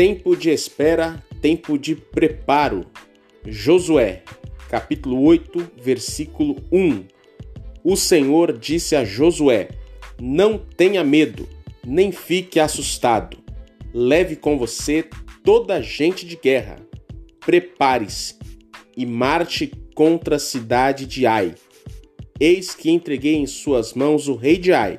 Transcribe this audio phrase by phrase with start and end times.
[0.00, 2.86] Tempo de espera, tempo de preparo.
[3.44, 4.22] Josué,
[4.70, 7.04] capítulo 8, versículo 1.
[7.84, 9.68] O Senhor disse a Josué:
[10.18, 11.46] Não tenha medo,
[11.86, 13.36] nem fique assustado.
[13.92, 15.04] Leve com você
[15.44, 16.76] toda a gente de guerra.
[17.38, 18.36] Prepare-se
[18.96, 21.54] e marche contra a cidade de Ai.
[22.40, 24.96] Eis que entreguei em suas mãos o rei de Ai,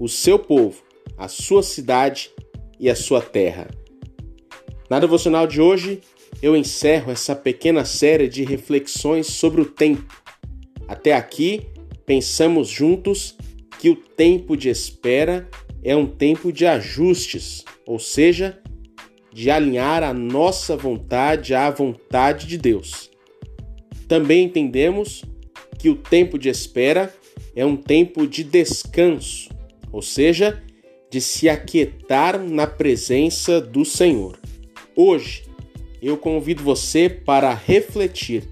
[0.00, 0.82] o seu povo,
[1.16, 2.32] a sua cidade
[2.80, 3.68] e a sua terra.
[4.88, 6.00] Na devocional de hoje,
[6.42, 10.22] eu encerro essa pequena série de reflexões sobre o tempo.
[10.86, 11.62] Até aqui,
[12.04, 13.36] pensamos juntos
[13.78, 15.48] que o tempo de espera
[15.82, 18.60] é um tempo de ajustes, ou seja,
[19.32, 23.10] de alinhar a nossa vontade à vontade de Deus.
[24.06, 25.24] Também entendemos
[25.78, 27.12] que o tempo de espera
[27.56, 29.48] é um tempo de descanso,
[29.90, 30.62] ou seja,
[31.10, 34.38] de se aquietar na presença do Senhor.
[34.96, 35.44] Hoje,
[36.00, 38.44] eu convido você para refletir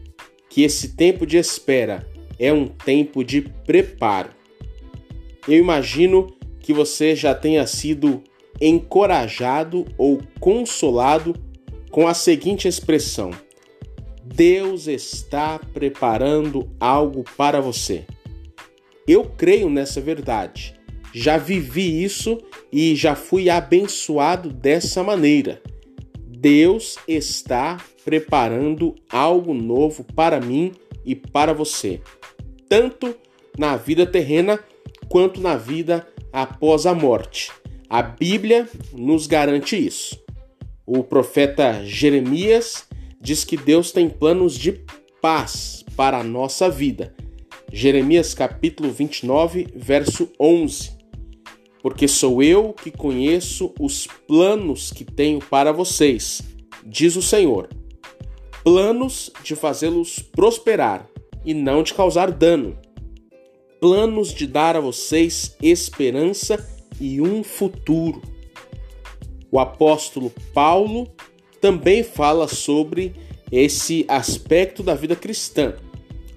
[0.48, 4.30] que esse tempo de espera é um tempo de preparo.
[5.46, 6.28] Eu imagino
[6.60, 8.22] que você já tenha sido
[8.60, 11.34] encorajado ou consolado
[11.90, 13.30] com a seguinte expressão:
[14.24, 18.04] Deus está preparando algo para você.
[19.06, 20.80] Eu creio nessa verdade
[21.12, 22.38] já vivi isso
[22.72, 25.60] e já fui abençoado dessa maneira.
[26.42, 30.72] Deus está preparando algo novo para mim
[31.04, 32.00] e para você,
[32.68, 33.14] tanto
[33.56, 34.58] na vida terrena
[35.08, 37.52] quanto na vida após a morte.
[37.88, 40.20] A Bíblia nos garante isso.
[40.84, 42.88] O profeta Jeremias
[43.20, 44.80] diz que Deus tem planos de
[45.20, 47.14] paz para a nossa vida.
[47.72, 51.01] Jeremias capítulo 29, verso 11
[51.82, 56.40] porque sou eu que conheço os planos que tenho para vocês,
[56.86, 57.68] diz o Senhor.
[58.62, 61.08] Planos de fazê-los prosperar
[61.44, 62.78] e não de causar dano.
[63.80, 66.64] Planos de dar a vocês esperança
[67.00, 68.22] e um futuro.
[69.50, 71.08] O apóstolo Paulo
[71.60, 73.12] também fala sobre
[73.50, 75.74] esse aspecto da vida cristã.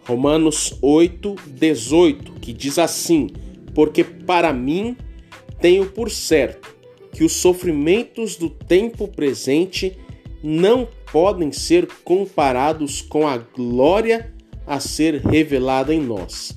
[0.08, 3.28] Romanos 8, 18, que diz assim:
[3.76, 4.98] Porque para mim
[5.66, 6.76] tenho por certo
[7.12, 9.98] que os sofrimentos do tempo presente
[10.44, 14.32] não podem ser comparados com a glória
[14.68, 16.56] a ser revelada em nós.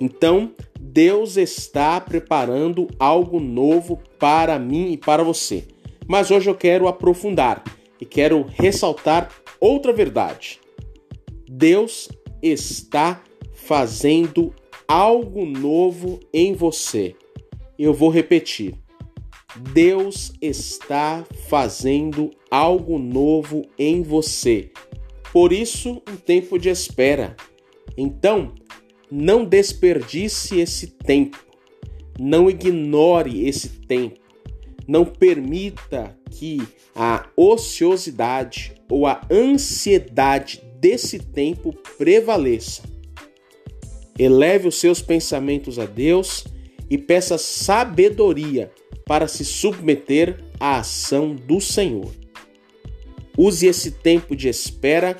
[0.00, 0.50] Então,
[0.80, 5.62] Deus está preparando algo novo para mim e para você.
[6.08, 7.62] Mas hoje eu quero aprofundar
[8.00, 10.58] e quero ressaltar outra verdade.
[11.48, 12.08] Deus
[12.42, 13.22] está
[13.54, 14.52] fazendo
[14.88, 17.14] algo novo em você
[17.84, 18.74] eu vou repetir.
[19.72, 24.70] Deus está fazendo algo novo em você.
[25.32, 27.36] Por isso, um tempo de espera.
[27.96, 28.54] Então,
[29.10, 31.38] não desperdice esse tempo.
[32.18, 34.20] Não ignore esse tempo.
[34.86, 36.62] Não permita que
[36.94, 42.82] a ociosidade ou a ansiedade desse tempo prevaleça.
[44.18, 46.44] Eleve os seus pensamentos a Deus
[46.88, 48.70] e peça sabedoria
[49.04, 52.10] para se submeter à ação do Senhor.
[53.36, 55.16] Use esse tempo de espera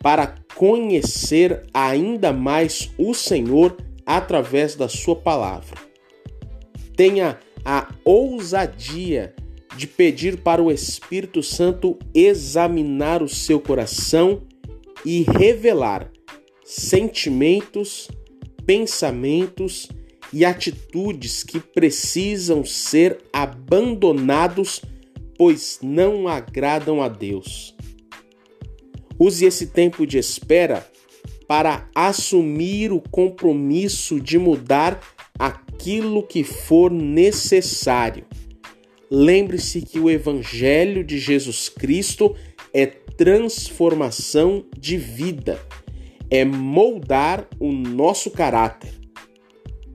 [0.00, 5.76] para conhecer ainda mais o Senhor através da Sua palavra.
[6.94, 9.34] Tenha a ousadia
[9.76, 14.42] de pedir para o Espírito Santo examinar o seu coração
[15.04, 16.10] e revelar
[16.64, 18.08] sentimentos,
[18.64, 19.88] pensamentos
[20.32, 24.82] e atitudes que precisam ser abandonados,
[25.36, 27.74] pois não agradam a Deus.
[29.18, 30.86] Use esse tempo de espera
[31.48, 35.00] para assumir o compromisso de mudar
[35.38, 38.24] aquilo que for necessário.
[39.10, 42.34] Lembre-se que o Evangelho de Jesus Cristo
[42.74, 45.64] é transformação de vida,
[46.28, 49.05] é moldar o nosso caráter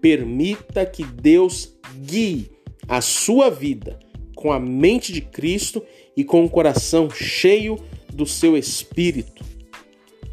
[0.02, 2.52] Permita que Deus guie
[2.88, 4.00] a sua vida
[4.36, 5.84] com a mente de Cristo
[6.18, 7.78] e com o coração cheio
[8.12, 9.46] do seu espírito.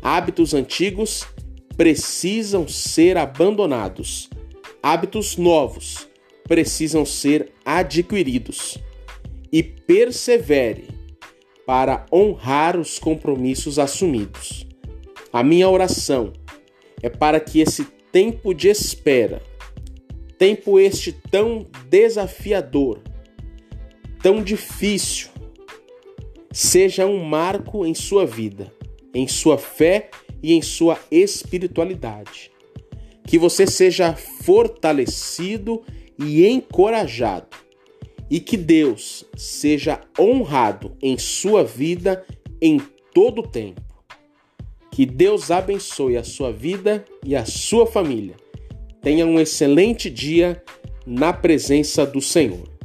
[0.02, 1.26] Hábitos antigos
[1.76, 4.30] precisam ser abandonados.
[4.82, 6.08] Hábitos novos
[6.44, 8.78] precisam ser adquiridos.
[9.52, 10.88] E persevere
[11.66, 14.66] para honrar os compromissos assumidos.
[15.30, 16.32] A minha oração
[17.02, 19.42] é para que esse tempo de espera
[20.38, 23.00] Tempo este tão desafiador,
[24.22, 25.30] tão difícil,
[26.52, 28.72] seja um marco em sua vida,
[29.12, 32.52] em sua fé e em sua espiritualidade.
[33.26, 35.82] Que você seja fortalecido
[36.16, 37.56] e encorajado,
[38.30, 42.24] e que Deus seja honrado em sua vida
[42.62, 42.80] em
[43.12, 43.82] todo o tempo.
[44.92, 48.36] Que Deus abençoe a sua vida e a sua família.
[49.00, 50.62] Tenha um excelente dia
[51.06, 52.77] na presença do Senhor.